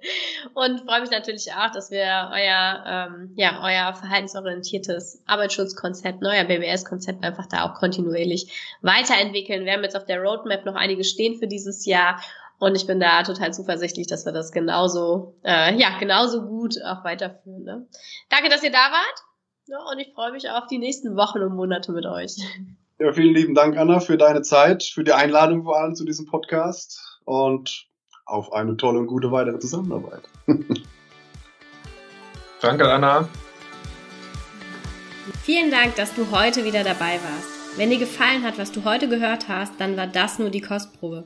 [0.53, 7.23] und freue mich natürlich auch, dass wir euer, ähm, ja, euer verhaltensorientiertes Arbeitsschutzkonzept, euer BBS-Konzept
[7.23, 9.65] einfach da auch kontinuierlich weiterentwickeln.
[9.65, 12.21] Wir haben jetzt auf der Roadmap noch einige stehen für dieses Jahr.
[12.59, 17.05] Und ich bin da total zuversichtlich, dass wir das genauso, äh, ja, genauso gut auch
[17.05, 17.63] weiterführen.
[17.63, 17.87] Ne?
[18.29, 19.23] Danke, dass ihr da wart.
[19.69, 22.37] Ja, und ich freue mich auf die nächsten Wochen und Monate mit euch.
[22.97, 26.25] Ja, vielen lieben Dank, Anna, für deine Zeit, für die Einladung vor allem zu diesem
[26.25, 27.85] Podcast und
[28.25, 30.23] auf eine tolle und gute weitere Zusammenarbeit.
[32.61, 33.29] Danke, Anna.
[35.43, 37.77] Vielen Dank, dass du heute wieder dabei warst.
[37.77, 41.25] Wenn dir gefallen hat, was du heute gehört hast, dann war das nur die Kostprobe.